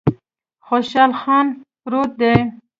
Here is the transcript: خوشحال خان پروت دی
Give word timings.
خوشحال 0.65 1.11
خان 1.21 1.45
پروت 1.83 2.11
دی 2.19 2.33